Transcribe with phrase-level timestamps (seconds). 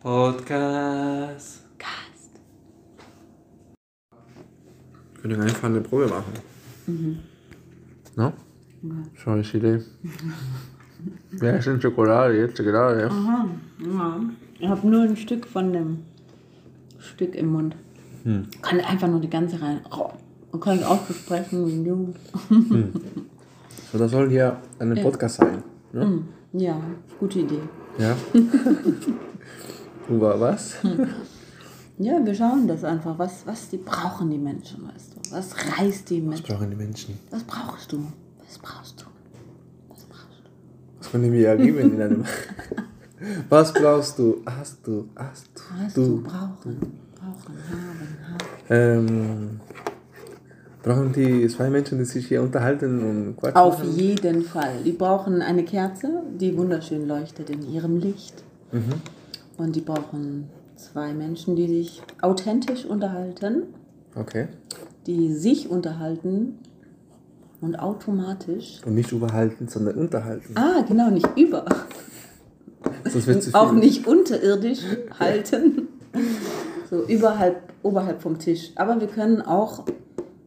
[0.00, 1.60] Podcast.
[1.76, 2.30] Cast.
[5.12, 7.18] Wir können einfach eine Probe machen.
[8.16, 8.32] No?
[9.14, 9.82] Schau, ich Idee.
[11.32, 13.10] Wer ist denn Schokolade jetzt gerade?
[13.10, 13.46] Aha,
[13.84, 14.20] ja.
[14.58, 15.98] Ich habe nur ein Stück von dem
[16.98, 17.76] Stück im Mund.
[18.62, 19.80] Kann einfach nur die ganze rein.
[19.90, 20.08] Oh,
[20.52, 22.14] Man kann ich auch besprechen wie ein Junge.
[23.92, 25.62] So, das soll hier ein Podcast sein.
[25.92, 26.22] Ne?
[26.54, 26.80] Ja,
[27.18, 27.60] gute Idee.
[27.98, 28.16] Ja.
[30.10, 30.74] Über was?
[32.02, 33.18] Ja, wir schauen das einfach.
[33.18, 35.32] Was, was die brauchen die Menschen, weißt du?
[35.32, 36.46] Was reißt die Was Menschen?
[36.46, 37.18] brauchen die Menschen?
[37.30, 37.98] Was brauchst du?
[38.38, 39.04] Was brauchst du?
[39.90, 40.98] Was brauchst du?
[40.98, 42.24] Was können wir geben in einem.
[43.50, 44.40] Was brauchst du?
[44.46, 45.10] Hast du?
[45.14, 45.60] Hast du?
[45.84, 47.00] Was du, brauchen?
[47.14, 48.38] Brauchen, haben, haben.
[48.70, 49.60] Ähm,
[50.82, 53.58] brauchen die zwei Menschen, die sich hier unterhalten und quatschen?
[53.58, 54.82] Auf jeden Fall.
[54.86, 58.42] Die brauchen eine Kerze, die wunderschön leuchtet in ihrem Licht.
[59.60, 63.64] Und die brauchen zwei Menschen, die sich authentisch unterhalten,
[64.14, 64.48] Okay.
[65.06, 66.58] die sich unterhalten
[67.60, 68.80] und automatisch.
[68.86, 70.54] Und nicht überhalten, sondern unterhalten.
[70.56, 71.66] Ah, genau, nicht über.
[73.04, 73.60] Sonst wird zu viel.
[73.60, 74.80] Auch nicht unterirdisch
[75.18, 75.88] halten.
[76.88, 78.72] So überhalb, oberhalb vom Tisch.
[78.76, 79.84] Aber wir können auch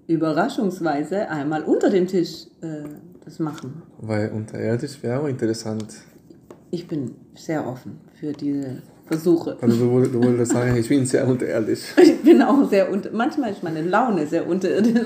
[0.07, 2.81] überraschungsweise einmal unter dem Tisch äh,
[3.23, 3.83] das machen.
[3.99, 5.85] Weil unterirdisch wäre auch interessant.
[6.71, 8.81] Ich bin sehr offen für diese
[9.13, 9.57] Versuche.
[9.61, 11.93] Also du, du wolltest sagen, ich bin sehr unterirdisch.
[12.01, 13.09] Ich bin auch sehr unter.
[13.11, 14.93] Manchmal ist meine Laune sehr unterirdisch.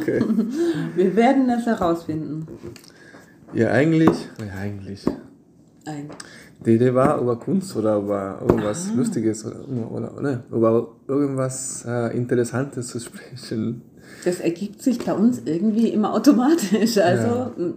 [0.00, 0.22] Okay.
[0.94, 2.46] Wir werden das herausfinden.
[3.54, 5.04] Ja, eigentlich, ja, eigentlich.
[5.86, 6.08] Ein.
[6.64, 9.60] Die Idee war über Kunst oder über irgendwas Lustiges oder,
[9.90, 13.82] oder, oder über irgendwas äh, Interessantes zu sprechen.
[14.24, 16.98] Das ergibt sich bei uns irgendwie immer automatisch.
[16.98, 17.74] Also m,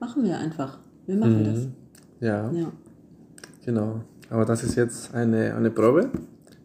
[0.00, 0.78] machen wir einfach.
[1.06, 1.68] Wir machen das.
[2.20, 2.72] Ja, Ja.
[3.64, 4.00] genau.
[4.30, 6.10] Aber das ist jetzt eine, eine Probe.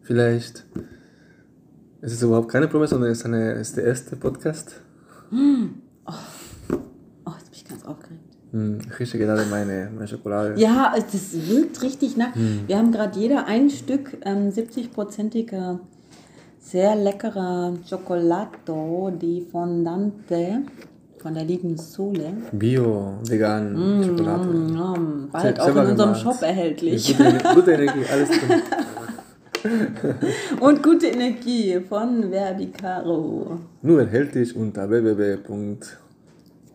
[0.02, 0.64] Vielleicht
[2.00, 4.78] es ist überhaupt keine Probe, sondern es ist, eine, es ist der erste Podcast.
[5.32, 6.12] Oh,
[7.38, 8.20] jetzt bin ich ganz aufgeregt.
[8.50, 10.60] Hm, Ich rieche gerade meine, meine Schokolade.
[10.60, 12.34] Ja, das wirkt richtig nach.
[12.66, 15.78] Wir haben gerade jeder ein Stück ähm, 70-prozentiger,
[16.60, 20.62] sehr leckerer Cioccolato di Fondante
[21.24, 22.34] von der lieben Sole.
[22.52, 24.44] Bio, vegan, Schokolade.
[24.46, 26.20] Mm, bald Se- auch in unserem gemacht.
[26.20, 27.16] Shop erhältlich.
[27.16, 28.60] Gute, gute Energie, alles drin.
[30.60, 33.56] Und gute Energie von Verbicaro.
[33.80, 34.86] Nur erhältlich unter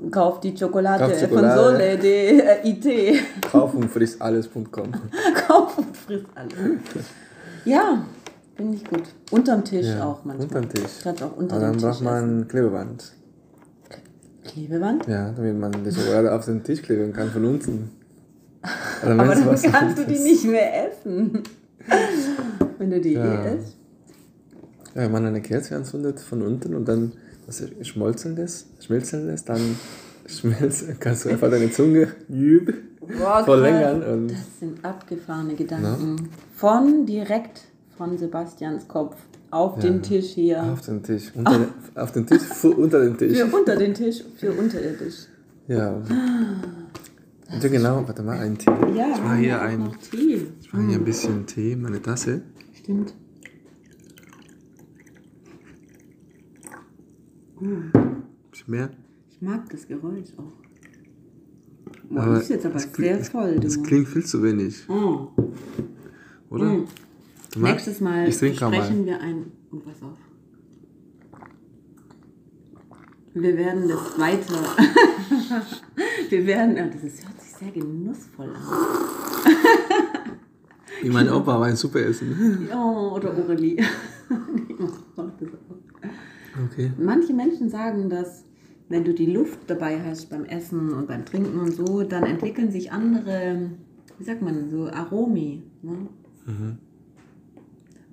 [0.10, 1.62] Kauft die Schokolade, Kauft von Schokolade.
[1.78, 2.86] Sole de äh, IT.
[2.86, 4.92] www.kaufundfrissalles.com.
[5.48, 6.54] Kauf und frisst alles.
[7.66, 8.04] Ja,
[8.56, 9.04] finde ich gut.
[9.30, 10.48] Unterm Tisch Ja, auch manchmal.
[10.48, 10.90] unterm Tisch.
[11.04, 13.12] Kannst auch unter Und dem dann Tisch braucht man Klebeband.
[14.52, 15.08] Klebeband.
[15.08, 17.92] Ja, damit man die Schokolade auf den Tisch kleben kann von unten.
[19.04, 21.44] Oder Aber dann kannst du die nicht mehr essen.
[22.78, 23.44] Wenn du die Ja.
[23.46, 23.78] eh isst.
[24.96, 27.14] Ja, wenn man eine Kerze anzündet von unten und dann
[27.46, 28.68] das schmolzen lässt,
[29.48, 29.76] dann
[30.28, 32.74] schmelzen, kannst du einfach deine Zunge jüb,
[33.18, 34.04] Boah, verlängern.
[34.04, 36.30] Und Das sind abgefahrene Gedanken.
[36.56, 37.62] Von direkt
[37.98, 39.16] von Sebastians Kopf
[39.52, 40.64] auf den Tisch hier.
[40.64, 41.32] auf den Tisch.
[41.36, 43.38] Unter, den- auf den Tisch, fu- unter den Tisch.
[43.38, 45.28] Für unter den Tisch, für unterirdisch.
[45.68, 45.96] Ja.
[45.96, 48.70] Und ja, genau, warte mal, ein Tee.
[48.96, 50.48] Ja, ich mache hier ein, Tee.
[50.62, 52.42] ich mache hier ein bisschen Tee, meine Tasse.
[52.74, 53.14] Stimmt.
[57.62, 57.92] Ein
[58.52, 58.90] bisschen mehr.
[59.32, 60.54] Ich mag das Geräusch auch.
[62.10, 64.88] Boah, Aber das ist jetzt aber es klingt- sehr voll, Das klingt viel zu wenig,
[64.90, 65.28] Oh.
[66.50, 66.66] oder?
[66.66, 66.88] Mm.
[67.56, 68.74] Nächstes Mal Ich trinke mal.
[68.76, 69.52] sprechen wir ein.
[69.72, 70.18] Oh, pass auf.
[73.34, 74.56] Wir werden das weiter.
[76.30, 76.76] wir werden.
[76.78, 78.62] Ja, das ist, hört sich sehr genussvoll an.
[81.02, 82.68] Wie mein Opa war ein super Essen.
[82.76, 83.82] Oh, oder Aurelie.
[86.72, 86.92] Okay.
[86.98, 88.44] Manche Menschen sagen, dass
[88.90, 92.72] wenn du die Luft dabei hast beim Essen und beim Trinken und so, dann entwickeln
[92.72, 93.70] sich andere,
[94.18, 95.64] wie sagt man, so Aromi.
[95.82, 96.10] Ne?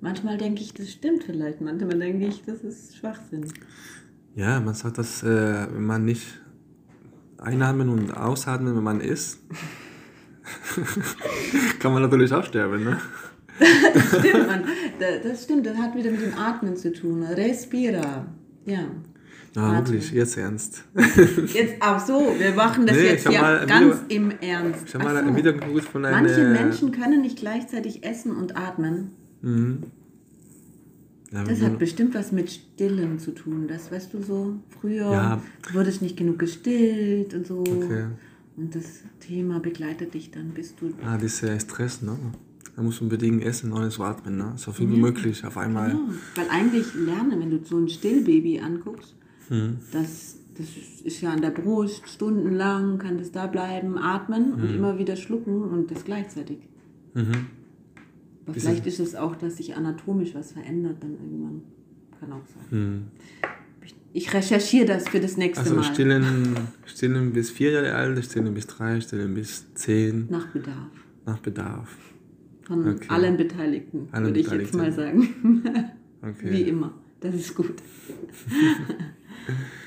[0.01, 1.61] Manchmal denke ich, das stimmt vielleicht.
[1.61, 3.45] Manchmal denke ich, das ist Schwachsinn.
[4.35, 6.39] Ja, man sagt, dass äh, wenn man nicht
[7.39, 9.39] einatmen und ausatmen, wenn man isst,
[11.79, 12.83] kann man natürlich auch sterben.
[12.83, 12.97] Ne?
[14.19, 14.63] stimmt, man.
[14.99, 17.23] Da- Das stimmt, das hat wieder mit dem Atmen zu tun.
[17.23, 18.27] Respira.
[18.65, 18.79] Ja.
[19.55, 19.87] Ja, Atmen.
[19.87, 20.83] wirklich, jetzt ernst.
[21.53, 24.83] Jetzt, ach so, wir machen das Nee, jetzt ja ganz Video- im Ernst.
[24.87, 25.29] Ich habe mal so.
[25.29, 26.15] ein Video geguckt von einer...
[26.21, 29.11] Manche Menschen können nicht gleichzeitig essen und atmen.
[29.41, 29.83] Mhm.
[31.31, 33.67] Ja, Das hat bestimmt was mit Stillen zu tun.
[33.67, 35.41] Das weißt du so, früher Ja.
[35.73, 37.59] wurdest nicht genug gestillt und so.
[37.59, 38.05] Okay.
[38.55, 40.89] Und das Thema begleitet dich dann, bis du.
[41.05, 42.17] Ah, dieser Stress, ne?
[42.75, 44.37] dann musst du unbedingt essen, ohne zu atmen.
[44.37, 44.53] Ne?
[44.55, 45.89] So viel wie möglich auf einmal.
[45.89, 45.99] Ja,
[46.35, 49.15] weil eigentlich lernen, wenn du so ein Stillbaby anguckst,
[49.49, 49.77] Hm.
[49.91, 50.67] das, das
[51.03, 55.61] ist ja an der Brust stundenlang, kann das da bleiben, atmen und immer wieder schlucken
[55.63, 56.57] und das gleichzeitig.
[57.15, 57.47] Mhm.
[58.47, 61.61] Aber vielleicht ist es auch, dass sich anatomisch was verändert dann irgendwann.
[62.19, 62.65] Kann auch sein.
[62.71, 63.03] Hm.
[64.13, 65.83] Ich recherchiere das für das nächste Also Mal.
[65.83, 66.55] stillen,
[66.85, 70.89] stillen bis vier Jahre alt, stillen bis drei, stillen bis zehn, Nach Bedarf.
[71.25, 71.95] nach Bedarf.
[72.63, 73.05] Von Okay.
[73.09, 75.63] allen Beteiligten, Allen würde ich jetzt mal sagen.
[76.19, 76.51] Okay.
[76.51, 76.93] Wie immer.
[77.19, 77.75] Das ist gut.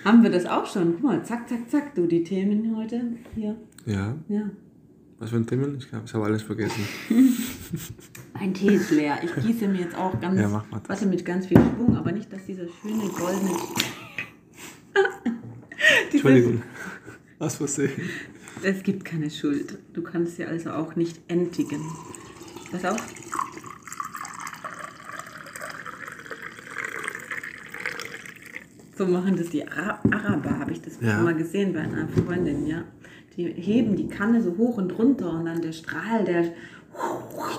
[0.04, 0.92] Haben wir das auch schon?
[0.94, 3.02] Guck mal, zack, zack, zack, du, die Themen heute
[3.34, 3.56] hier.
[3.84, 4.48] Ja, Ja.
[5.20, 5.68] Was für ein Thema?
[5.78, 6.82] Ich glaube, ich habe alles vergessen.
[8.34, 9.18] Mein Tee ist leer.
[9.22, 10.88] Ich gieße mir jetzt auch ganz, Ja, mach mal das.
[10.88, 13.50] warte, mit ganz viel Schwung, aber nicht, dass dieser schöne goldene...
[16.12, 16.62] Entschuldigung.
[17.38, 17.90] Was Versehen.
[18.62, 19.78] Es gibt keine Schuld.
[19.92, 21.80] Du kannst sie also auch nicht entigen.
[22.72, 22.98] Pass auf.
[28.96, 31.14] So machen das die Ara Araber, habe ich das Ja.
[31.16, 32.84] schon mal gesehen bei einer Freundin, ja.
[33.36, 36.44] Die heben die Kanne so hoch und runter und dann der Strahl, der.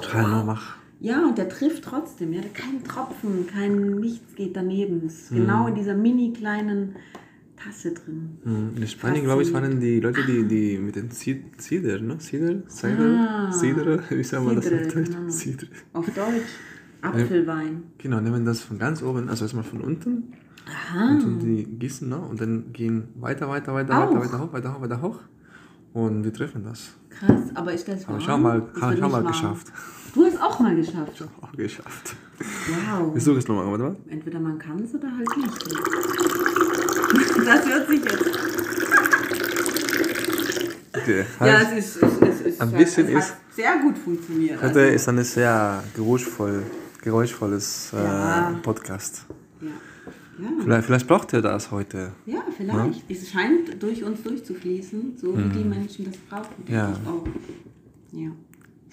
[0.02, 0.76] Strahl mach.
[1.00, 2.42] Ja, und der trifft trotzdem, ja.
[2.54, 5.06] Kein Tropfen, kein nichts geht daneben.
[5.08, 5.36] Ist Mhm.
[5.38, 6.96] genau in dieser mini kleinen
[7.56, 8.38] Tasse drin.
[8.44, 12.18] Hm, In Spanien, glaube ich, waren die Leute, die, die mit den Cider, ne?
[12.20, 12.68] Cider?
[12.68, 13.48] Cider?
[13.50, 13.52] Ah.
[13.52, 14.00] Cider?
[14.10, 15.10] Wie sagen wir das Cidre, auf Deutsch?
[15.10, 15.30] genau.
[15.30, 15.68] Cider.
[15.94, 16.52] Auf Deutsch.
[17.02, 17.84] Apfelwein.
[17.98, 20.34] Genau, nehmen das von ganz oben, also erstmal von unten.
[20.68, 21.14] Aha.
[21.18, 22.20] Und die gießen, ne?
[22.20, 24.12] Und dann gehen weiter, weiter, weiter, Auch.
[24.16, 25.20] weiter, weiter hoch, weiter hoch, weiter hoch.
[25.94, 26.90] Und wir treffen das.
[27.10, 28.16] Krass, aber ist das warm?
[28.16, 29.28] Aber schau mal, habe ich auch nicht mal warm.
[29.28, 29.68] geschafft.
[30.14, 31.12] Du hast auch mal geschafft.
[31.16, 32.16] Ich habe auch geschafft.
[32.40, 33.14] Wow.
[33.14, 33.96] Wir suchen es nochmal, warte mal.
[34.10, 35.76] Entweder man kann es oder halt nicht.
[37.46, 38.40] Das wird sich jetzt.
[40.96, 41.26] Okay.
[41.40, 41.68] Ja, Halt.
[41.78, 44.58] es ist, es ist, es ist Ein bisschen es hat ist- sehr gut funktioniert.
[44.62, 46.64] Heute Also, ist ein sehr geräuschvoll,
[47.02, 48.60] geräuschvolles äh, Ja.
[48.62, 49.26] Podcast.
[49.62, 49.68] ja.
[50.40, 50.48] Ja.
[50.64, 52.12] Vielleicht, vielleicht braucht ihr das heute.
[52.26, 53.10] ja, vielleicht.
[53.10, 56.64] Es scheint durch uns durchzufließen, so wie die Menschen das brauchen.
[56.68, 56.74] Mhm.
[56.74, 56.94] Ja.
[57.06, 57.28] Auch.
[58.12, 58.32] Ja.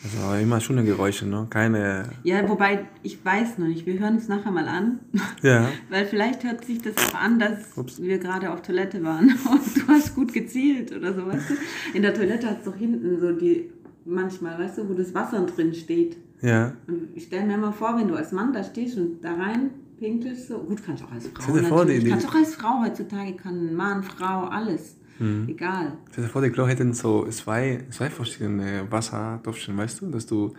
[0.03, 1.49] Also immer schöne Geräusche, ne?
[1.51, 2.11] Keine.
[2.23, 5.01] ja, wobei ich weiß noch nicht, wir hören es nachher mal an.
[5.43, 5.69] Ja.
[5.89, 8.03] Weil vielleicht hört sich das auch an, dass Ups.
[8.03, 11.55] wir gerade auf Toilette waren und du hast gut gezielt oder so, weißt du?
[11.95, 13.71] In der Toilette hat es doch hinten so die,
[14.05, 16.17] manchmal, weißt du, wo das Wasser drin steht.
[16.43, 16.73] Ja.
[16.89, 19.71] Und ich stelle mir mal vor, wenn du als Mann da stehst und da rein
[19.99, 21.53] pinkelst, so, gut, kannst du auch als Frau
[21.85, 22.09] natürlich.
[22.09, 24.97] kannst auch als Frau heutzutage, kann Mann, Frau, alles.
[25.19, 25.47] Mhm.
[25.49, 25.93] Egal.
[26.13, 30.07] Stell dir vor, die Klo hätten so zwei, zwei verschiedene Wassertopfchen, weißt du?
[30.11, 30.55] Dass du.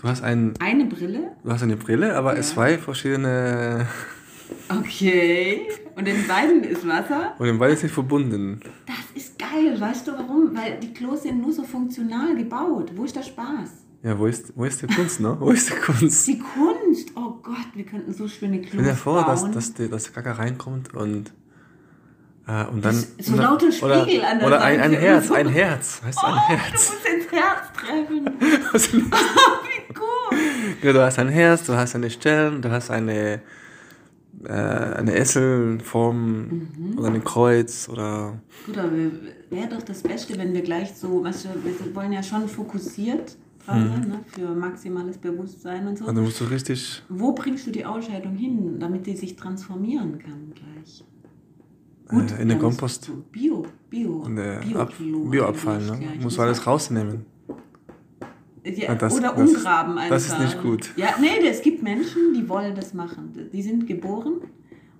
[0.00, 3.86] Du hast, ein, Eine Brille, du hast eine Brille, aber zwei verschiedene.
[4.70, 5.62] okay.
[5.96, 7.34] Und in beiden ist Wasser.
[7.38, 8.60] Und in beide sind verbunden.
[8.86, 10.56] Das ist geil, weißt du warum?
[10.56, 12.92] Weil die Klos sind nur so funktional gebaut.
[12.94, 13.87] Wo ist der Spaß?
[14.02, 15.36] Ja, wo ist, wo ist die Kunst, ne?
[15.40, 16.26] Wo ist die Kunst?
[16.28, 19.52] Die Kunst, oh Gott, wir könnten so schöne Klos Stell dir vor, dass, bauen.
[19.52, 21.32] dass, die, dass der Kacke reinkommt und.
[22.46, 22.94] Äh, und dann.
[22.94, 23.90] so und dann- lauter Spiegel
[24.20, 25.34] oder, an der Oder ein, ein Seite Herz, so.
[25.34, 26.00] ein Herz.
[26.04, 26.72] Weißt du, ein oh, du Herz.
[26.72, 29.02] musst ins Herz treffen.
[29.02, 30.38] Wie cool.
[30.82, 33.40] Ja, du hast ein Herz, du hast eine Stern, du hast eine,
[34.44, 36.98] äh, eine Esselform Mhm.
[36.98, 38.38] oder ein Kreuz oder.
[38.64, 38.92] Gut, aber
[39.50, 43.36] wäre doch das Beste, wenn wir gleich so, weißt du, wir wollen ja schon fokussiert
[43.68, 46.06] dran sein, ne, für maximales Bewusstsein und so.
[46.06, 47.02] Also musst du richtig.
[47.08, 51.04] Wo bringst du die Ausscheidung hin, damit die sich transformieren kann gleich?
[52.10, 53.04] Äh, in den Kompost.
[53.04, 56.00] so Bio, Bio, In der Bio Ab Bioabfall, ne?
[56.22, 57.26] Muss alles rausnehmen.
[58.64, 60.16] Ja, das- oder das- umgraben einfach.
[60.16, 60.90] das ist nicht gut.
[60.96, 63.32] Ja, nee, es gibt Menschen, die wollen das machen.
[63.52, 64.40] Die sind geboren,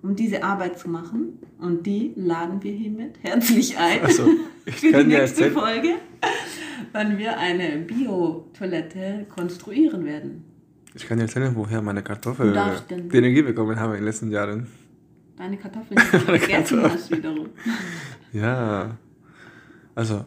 [0.01, 1.39] um diese Arbeit zu machen.
[1.59, 4.27] Und die laden wir hiermit herzlich ein Also,
[4.65, 5.53] ich für die nächste erzählen.
[5.53, 5.89] Folge,
[6.93, 10.43] wann wir eine Bio-Toilette konstruieren werden.
[10.95, 12.57] Ich kann dir erzählen, woher meine Kartoffeln
[13.11, 14.67] die Energie bekommen haben in den letzten Jahren.
[15.37, 17.49] Deine Kartoffeln, die du vergessen hast wiederum.
[18.33, 18.95] Ja.
[19.95, 20.23] Also,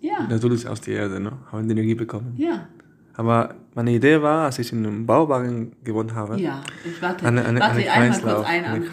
[0.00, 1.32] Ja, natürlich aus der Erde, ne?
[1.50, 2.34] Haben die Energie bekommen.
[2.36, 2.68] ja,
[3.14, 6.62] Aber meine Idee war, als ich in einem Bauwagen gewohnt habe, ja.
[6.84, 8.34] Ich warte, eine, eine, warte eine einmal Kreislauf.
[8.36, 8.84] kurz ein.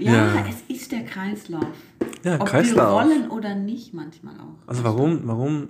[0.00, 0.44] Ja, Ja.
[0.48, 1.64] es ist der Kreislauf.
[2.28, 3.04] Ja, Ob Kreislauf.
[3.04, 4.56] wir wollen oder nicht, manchmal auch.
[4.66, 5.68] Also warum, warum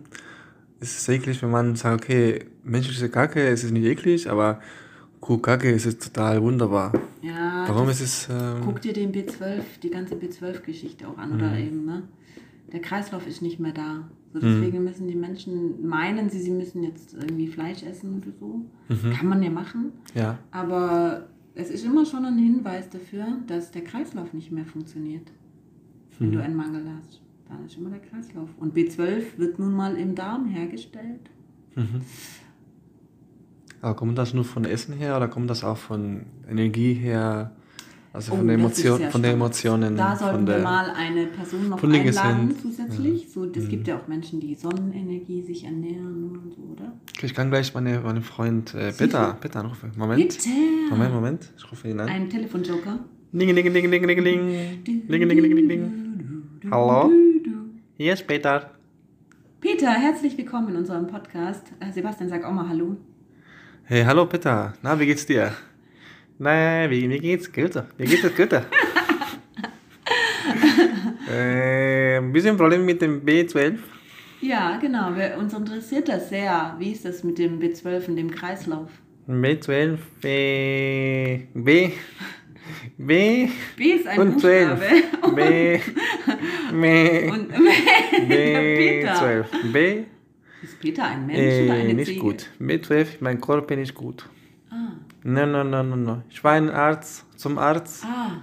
[0.81, 4.61] ist es eklig, wenn man sagt, okay, menschliche Kacke ist es nicht eklig, aber
[5.21, 6.93] Kuhkacke ist es total wunderbar.
[7.23, 8.29] Ja, Warum ist es...
[8.31, 12.05] Ähm, Guck dir den B12, die ganze B12-Geschichte auch an, oder eben, ne?
[12.73, 14.09] Der Kreislauf ist nicht mehr da.
[14.33, 18.61] So, deswegen müssen die Menschen meinen, sie, sie müssen jetzt irgendwie Fleisch essen oder so.
[19.17, 19.93] Kann man ja machen.
[20.15, 25.33] ja, Aber es ist immer schon ein Hinweis dafür, dass der Kreislauf nicht mehr funktioniert.
[26.19, 28.49] Wenn du einen Mangel hast, dann ist immer der Kreislauf.
[28.59, 31.31] Und B12 wird nun mal im Darm hergestellt.
[33.81, 37.53] Aber kommt das nur von Essen her oder kommt das auch von Energie her?
[38.13, 39.33] Also von, Oh, der, Emotion, von der.
[39.33, 39.97] Emotionen.
[39.97, 42.57] Da sollten wir mal eine Person noch einladen Gesellen.
[42.61, 43.31] zusätzlich.
[43.31, 46.93] So, das gibt ja auch Menschen, die Sonnenenergie sich ernähren und so, oder?
[47.23, 49.93] Ich kann gleich meine, meinen Freund äh, Peter, Peter anrufen.
[49.97, 50.21] Moment.
[50.21, 50.49] Bitte!
[50.91, 51.53] Moment, Moment.
[51.57, 52.09] Ich rufe ihn an.
[52.09, 52.99] Ein Telefonjoker.
[53.31, 54.25] Ding, ding, ding, ding, ding, ding.
[54.25, 56.08] Ding, ding, ding, ding, ding.
[56.71, 57.11] Hallo?
[57.97, 58.73] Hier ist Peter.
[59.61, 61.73] Peter, herzlich willkommen in unserem Podcast.
[61.81, 62.97] Äh, Sebastian, sag auch mal Hallo.
[63.85, 64.75] Hey, hallo Peter.
[64.83, 65.53] Na, wie geht's dir?
[66.39, 67.75] Na, wie, mir geht's gut.
[67.97, 68.53] Mir geht es gut.
[71.31, 73.79] äh, ein bisschen Problem mit dem B12.
[74.43, 75.17] Ja, genau.
[75.17, 76.77] Wir, uns interessiert das sehr.
[76.79, 78.91] Wie ist das mit dem B12 und dem Kreislauf?
[79.27, 81.91] B12, B, B,
[82.97, 84.81] B B ist ein und 12.
[84.81, 85.35] Buchstabe.
[85.35, 85.79] B,
[86.73, 87.53] B, Und
[88.29, 89.45] B12.
[89.73, 90.05] B,
[90.63, 92.21] Ist Peter ein Mensch oder äh, eine nicht Ziege?
[92.21, 92.51] gut.
[92.61, 94.29] B12, mein Körper nicht gut.
[94.71, 96.23] Ah, Nein, nein, nein, nein, nein.
[96.31, 98.43] Ich war ein Arzt, zum Arzt ah.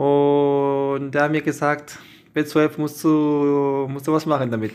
[0.00, 1.98] und der hat mir gesagt,
[2.34, 4.74] B12 musst du, musst du was machen damit.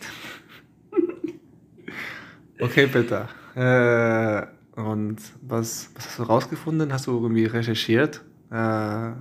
[2.62, 3.28] okay, Peter.
[3.56, 6.94] Äh, und was, was hast du rausgefunden?
[6.94, 8.24] Hast du irgendwie recherchiert?
[8.52, 9.12] Äh,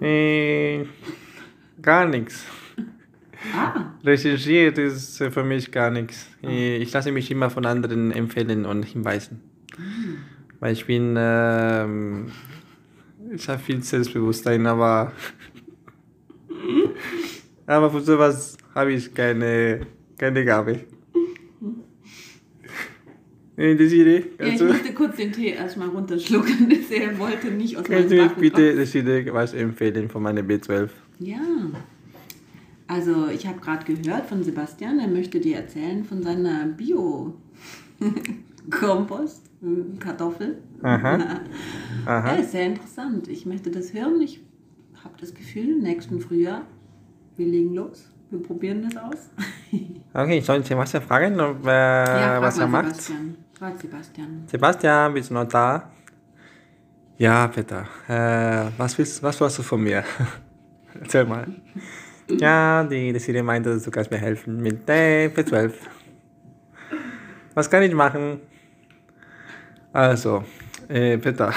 [0.00, 0.86] äh,
[1.80, 2.44] gar nichts.
[3.54, 6.26] Ah, Recherchiert ist für mich gar nichts.
[6.42, 9.40] Ich lasse mich immer von anderen empfehlen und hinweisen.
[10.58, 12.32] Weil ich bin, ähm,
[13.32, 15.12] ich habe viel Selbstbewusstsein, aber,
[17.66, 19.86] aber für sowas habe ich keine,
[20.18, 20.86] keine Gabe.
[23.56, 26.70] Äh, Desiree, ja, ich du, musste kurz den Tee erstmal runterschlucken.
[26.90, 30.90] Er wollte nicht aus kannst meinem du Backen bitte Desiree was empfehlen von meiner B12?
[31.18, 31.40] Ja.
[32.86, 39.50] Also, ich habe gerade gehört von Sebastian, er möchte dir erzählen von seiner Bio-Kompost,
[40.00, 40.58] Kartoffel.
[40.82, 41.18] Aha.
[42.06, 42.36] Ja, Aha.
[42.36, 43.26] ist sehr interessant.
[43.26, 44.20] Ich möchte das hören.
[44.20, 44.40] Ich
[45.02, 46.62] habe das Gefühl, nächsten Frühjahr,
[47.36, 48.12] wir legen los.
[48.30, 49.28] Wir probieren das aus.
[50.14, 52.94] Okay, soll ich Sebastian fragen, ob, äh, ja, frag was er macht?
[52.94, 53.36] Sebastian.
[53.58, 54.44] Sebastian.
[54.46, 55.90] Sebastian, bist du noch da?
[57.16, 57.86] Ja, Peter.
[58.06, 60.04] Äh, was, willst, was willst du von mir?
[61.00, 61.46] Erzähl mal.
[62.28, 65.72] Ja, die Desiree meinte, du kannst mir helfen mit der P12.
[67.54, 68.40] Was kann ich machen?
[69.92, 70.44] Also,
[70.88, 71.50] äh, Peter,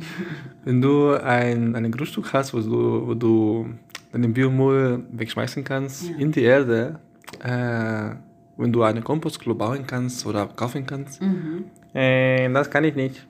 [0.64, 3.66] wenn du ein, ein Grundstück hast, wo du, wo du
[4.12, 6.16] deinen Biomüll wegschmeißen kannst Ja.
[6.18, 7.00] in die Erde,
[7.42, 8.14] äh,
[8.56, 11.64] wenn du eine Kompostklo bauen kannst oder kaufen kannst, Mhm.
[11.94, 13.26] äh, das kann ich nicht.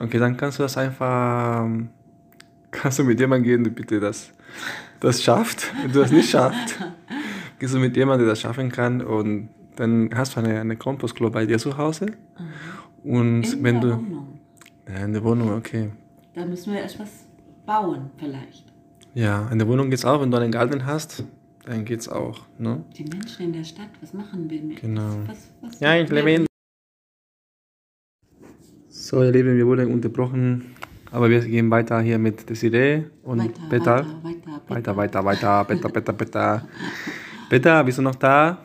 [0.00, 1.68] Okay, dann kannst du das einfach,
[2.70, 4.32] kannst du mit jemandem gehen, der bitte das,
[5.00, 5.72] das schafft.
[5.82, 6.78] Wenn du das nicht schaffst,
[7.58, 11.30] gehst du mit jemandem, der das schaffen kann und dann hast du eine, eine Kompostklo
[11.30, 12.06] bei dir zu Hause.
[13.02, 14.38] Und In wenn der du, Wohnung.
[14.88, 15.90] ja, in der Wohnung, okay.
[16.34, 17.10] Da müssen wir erst was
[17.66, 18.64] bauen, vielleicht.
[19.14, 21.24] Ja, in der Wohnung geht's auch, wenn du einen Garten hast,
[21.66, 22.84] dann geht's auch, ne?
[22.96, 24.80] Die Menschen in der Stadt, was machen wir mit?
[24.80, 25.18] Genau.
[25.26, 26.46] Was, was, Ja, ich lebe in.
[28.88, 30.74] So, ihr Lieben, wir wurden unterbrochen,
[31.10, 33.96] aber wir gehen weiter hier mit Desiree und Weiter, Peter.
[33.96, 36.68] weiter, weiter, Weiter, weiter, weiter, Peter, Peter, Peter.
[37.50, 38.58] Peter, bist du noch da?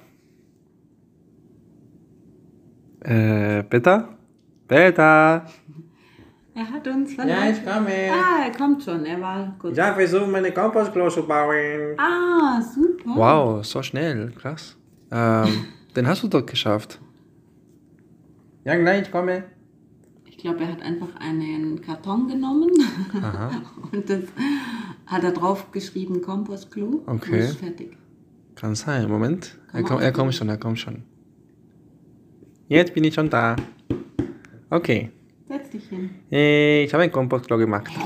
[3.01, 4.18] Äh, Peter?
[4.68, 5.46] Peter!
[6.59, 7.63] Er hat uns verlassen.
[7.63, 8.11] komme.
[8.11, 9.05] Ah, er kommt schon.
[9.05, 9.55] Er war.
[9.71, 11.97] Ich habe versucht, meine Kompostklo zu bauen.
[11.97, 13.15] Ah, super.
[13.15, 14.75] Wow, so schnell, krass.
[15.09, 16.99] Ähm, den hast du doch geschafft.
[18.65, 19.45] Ja, gleich, ich komme.
[20.25, 22.71] Ich glaube, er hat einfach einen Karton genommen
[23.21, 23.51] Aha.
[23.93, 24.23] und das
[25.07, 27.03] hat er drauf geschrieben Kompostklo.
[27.05, 27.31] Okay.
[27.31, 27.97] Und ist fertig.
[28.55, 29.57] Kann sein, Moment.
[29.71, 31.03] Kann Er, komm, er kommt schon, er kommt schon.
[32.67, 33.55] Jetzt bin ich schon da.
[34.69, 35.11] Okay.
[35.50, 36.12] Setz dich hin.
[36.32, 37.89] Äh, Ich habe ein Kompostklo gemacht.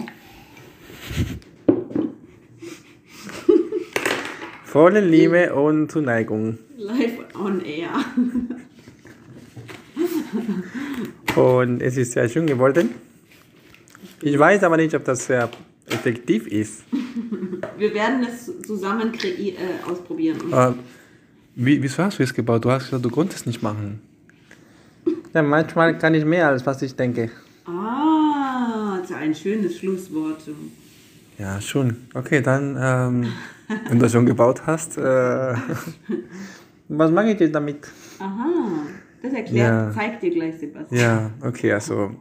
[4.63, 6.57] Volle Liebe und Zuneigung.
[6.77, 7.89] Live on air.
[11.35, 12.91] Und es ist sehr schön geworden.
[14.21, 15.49] Ich weiß aber nicht, ob das sehr
[15.87, 16.83] effektiv ist.
[17.77, 19.53] Wir werden es zusammen äh,
[19.85, 20.53] ausprobieren.
[20.53, 20.71] Äh,
[21.55, 22.63] wie, wieso hast du es gebaut?
[22.63, 23.99] Du hast gesagt, du konntest es nicht machen.
[25.33, 27.29] Ja, manchmal kann ich mehr, als was ich denke.
[27.65, 30.41] Ah, das ist ein schönes Schlusswort.
[31.39, 31.97] Ja, schon.
[32.13, 33.33] Okay, dann, ähm,
[33.89, 35.01] wenn du schon gebaut hast, äh,
[36.89, 37.87] was mache ich jetzt damit?
[38.19, 38.45] Aha,
[39.23, 39.91] das erklärt, Ja.
[39.91, 40.99] zeigt dir gleich Sebastian.
[41.01, 42.11] Ja, okay, also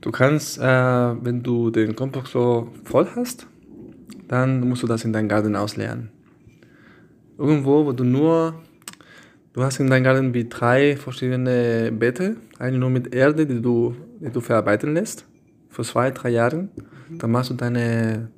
[0.00, 3.46] du kannst, äh, wenn du den Kompostklo voll hast,
[4.28, 6.10] dann musst du das in deinen Garten ausleeren.
[7.38, 8.54] Irgendwo, wo du nur
[9.54, 12.36] Du hast in deinem Garten wie drei verschiedene Beete.
[12.58, 15.26] Eine nur mit Erde, die du, die du verarbeiten lässt.
[15.68, 16.68] Für zwei, drei Jahre.
[17.10, 18.30] Dann machst du deine,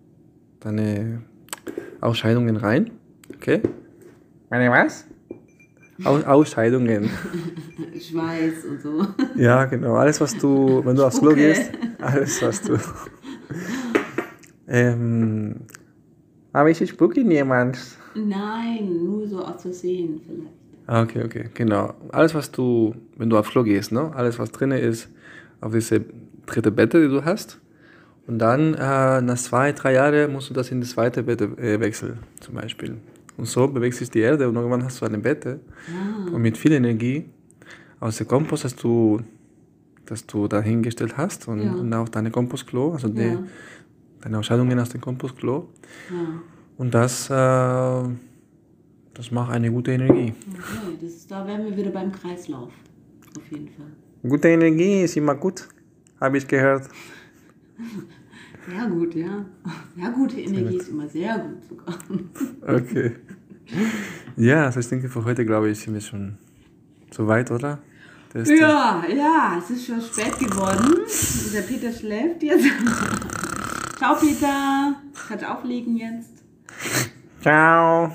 [0.59, 1.23] deine
[2.01, 2.91] Ausscheidungen rein.
[3.37, 3.61] Okay?
[4.51, 5.07] Meine was?
[6.03, 7.09] Aus, Ausscheidungen.
[8.01, 9.07] Schweiß und so.
[9.37, 9.95] Ja, genau.
[9.95, 12.77] Alles, was du, wenn du aufs Klo gehst, alles, was du.
[14.67, 15.61] ähm,
[16.53, 17.79] aber ich spucke niemand.
[18.17, 20.64] Nein, nur so aus Versehen vielleicht.
[20.87, 21.95] Ah, Okay, okay, genau.
[22.13, 24.13] Alles, was du, wenn du aufs Klo gehst, ne?
[24.15, 25.09] alles, was drin ist,
[25.61, 26.05] auf diese
[26.47, 27.59] dritte Bette, die du hast.
[28.27, 31.79] Und dann äh, nach zwei, drei Jahren musst du das in das zweite Bett äh,
[31.81, 32.97] wechseln, zum Beispiel.
[33.37, 35.59] Und so bewegt sich die Erde und irgendwann hast du eine Bette
[36.33, 37.25] und mit viel Energie
[38.01, 39.21] aus dem Kompost, das du,
[40.07, 41.73] das du da hingestellt hast und, Ja.
[41.73, 43.43] und auch deine Kompostklo, also die, Ja.
[44.21, 45.69] deine Ausscheidungen aus dem Kompostklo.
[46.11, 46.17] Ja.
[46.79, 48.03] Und das, äh,
[49.15, 50.35] das macht eine gute Energie.
[50.53, 52.73] Okay, das ist, da wären wir wieder beim Kreislauf.
[53.37, 53.87] Auf jeden Fall.
[54.23, 55.69] Gute Energie ist immer gut,
[56.21, 56.89] habe ich gehört.
[58.67, 59.45] Sehr gut, ja.
[59.97, 61.99] Ja, gute Energie ist immer sehr gut sogar.
[62.81, 63.17] Okay.
[64.37, 66.39] Ja, also ich denke, für heute, glaube ich, sind wir schon
[67.11, 67.79] so weit, oder?
[68.35, 71.01] Ja, ja, es ist schon spät geworden.
[71.55, 72.65] Der Peter schläft jetzt.
[73.97, 74.97] Ciao, Peter.
[75.29, 76.43] Kannst auflegen jetzt.
[77.45, 78.11] Ciao.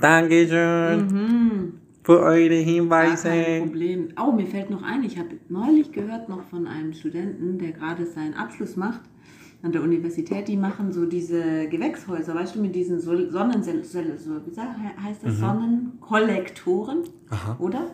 [0.00, 3.30] Dankeschön für eure Gar kein Hinweise.
[3.60, 4.08] Problem.
[4.18, 8.06] Oh, mir fällt noch ein, ich habe neulich gehört noch von einem Studenten, der gerade
[8.06, 9.02] seinen Abschluss macht
[9.62, 10.48] an der Universität.
[10.48, 15.38] Die machen so diese Gewächshäuser, weißt du, mit diesen Sol- Sonnen, so, wie heißt das
[15.38, 17.56] Sonnenkollektoren, Aha.
[17.58, 17.90] oder?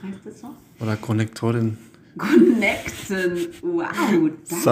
[0.00, 0.50] Heißt das so?
[0.78, 1.76] Oder Konnektoren.
[2.18, 3.48] Connecten.
[3.62, 4.62] Wow, das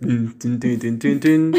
[0.00, 1.54] dün, dün, dün, dün.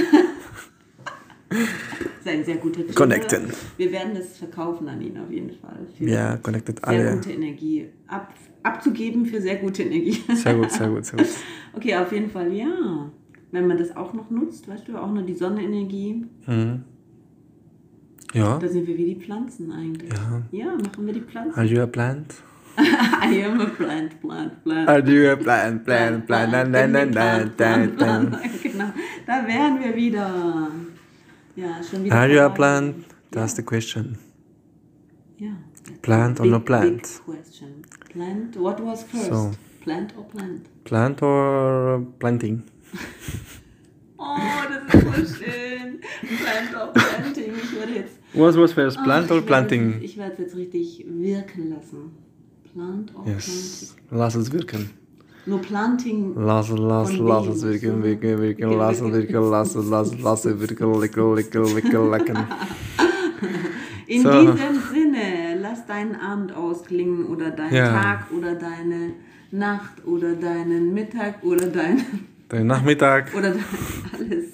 [2.19, 2.95] ist ein sehr guter Tipp.
[2.95, 3.43] Connecten.
[3.77, 5.79] Wir werden das verkaufen an ihn auf jeden Fall.
[5.97, 7.15] Für Ja, connected sehr alle.
[7.15, 7.87] gute Energie.
[8.07, 10.21] Ab, abzugeben für sehr gute Energie.
[10.35, 11.27] Sehr gut, sehr gut, sehr gut.
[11.73, 13.09] Okay, auf jeden Fall, ja.
[13.51, 16.83] Wenn man das auch noch nutzt, weißt du, auch noch die Sonnenenergie, Mhm.
[18.33, 18.57] Ja.
[18.59, 20.09] da sind wir wie die Pflanzen eigentlich.
[20.11, 20.41] Ja.
[20.51, 21.57] Ja, machen wir die Pflanzen.
[21.57, 22.33] Are you a plant?
[22.77, 24.89] I am a plant, plant, plant.
[24.89, 28.35] Are you a plant, plant, plant, plant, plant, plant, plant, plant.
[28.63, 28.93] Genau,
[29.25, 30.71] da wären wir wieder.
[31.55, 32.15] Ja, schon wieder.
[32.15, 33.05] Are you a plant?
[33.31, 34.17] That's the question.
[35.37, 35.51] Ja.
[36.01, 37.01] Plant or no plant?
[37.01, 37.83] Big question.
[38.11, 39.25] Plant, what was first?
[39.25, 39.51] So.
[39.81, 40.67] Plant or plant?
[40.83, 42.63] Plant or planting?
[44.17, 44.37] Oh,
[44.69, 45.99] das ist so schön.
[46.37, 47.53] Plant or planting.
[47.55, 48.19] Ich werde jetzt.
[48.33, 50.01] What was first, Ach, plant ich or planting?
[50.01, 52.11] Ich werde es jetzt richtig wirken lassen.
[52.73, 53.95] Plant or Yes.
[54.09, 54.89] Lass es wirken.
[55.45, 56.33] Nur Planting.
[56.35, 59.13] Lass es, lass, lass es wirken, wirken, wirken, Wirken, lass es wirken.
[59.33, 62.37] wirken, lass es, lass es, lass es wirken, lecken, lecken, lecken, lecken.
[64.07, 64.29] In So.
[64.29, 64.55] diesem
[64.93, 67.87] Sinne, lass deinen Abend ausklingen oder deinen Ja.
[68.01, 69.13] Tag oder deine
[69.51, 72.01] Nacht oder deinen Mittag oder dein
[72.49, 73.63] Dein Nachmittag, oder dein,
[74.19, 74.45] alles.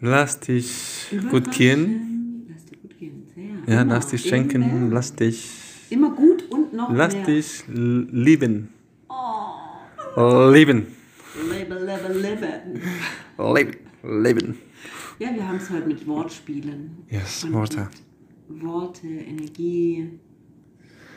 [0.00, 2.46] lass dich gut gehen.
[2.52, 3.22] Lass dir gut gehen.
[3.34, 3.74] Sehr.
[3.74, 3.94] Ja, Immer.
[3.94, 5.48] lass dich schenken, Immer, lass dich,
[5.90, 6.31] immer gut
[6.72, 7.24] und noch lass mehr.
[7.24, 8.68] dich lieben.
[10.16, 10.86] Oh, Lieben.
[11.50, 12.48] lebe, lebe, lebe.
[13.54, 13.76] Leben.
[14.22, 14.58] Leben.
[15.18, 16.90] Ja, wir haben es heute mit Wortspielen.
[17.08, 17.88] Yes, Und Worte.
[18.48, 20.18] Worte, Energie.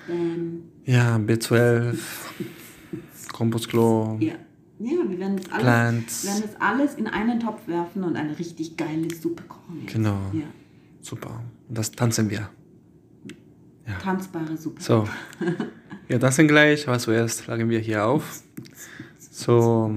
[0.10, 1.98] Ähm, Ja, B12,
[3.34, 4.34] Kompostklo, ja.
[4.80, 6.24] ja, wir werden das alles, Plants.
[6.24, 9.82] wir werden das alles in einen Topf werfen und eine richtig geile Suppe kochen.
[9.82, 9.94] jetzt.
[9.94, 10.20] Genau.
[10.34, 10.44] Ja,
[11.02, 11.42] Super.
[11.68, 12.50] Und das tanzen wir.
[14.02, 14.82] Tanzbare Suppe.
[14.82, 15.08] So.
[16.08, 18.44] Wir tanzen gleich, aber zuerst schlagen wir hier auf.
[19.18, 19.92] So,